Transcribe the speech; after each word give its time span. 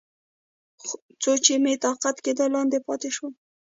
څو 1.21 1.31
چې 1.43 1.53
مې 1.63 1.73
طاقت 1.85 2.15
کېده، 2.25 2.45
لاندې 2.55 2.77
پاتې 2.87 3.09
شوم. 3.15 3.33